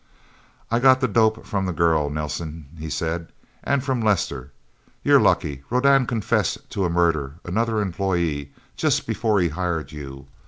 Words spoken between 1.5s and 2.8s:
the girl, Nelsen,"